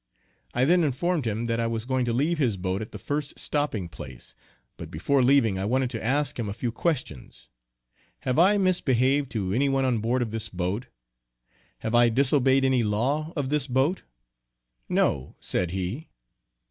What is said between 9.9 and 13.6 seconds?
board of this boat? Have I disobeyed any law of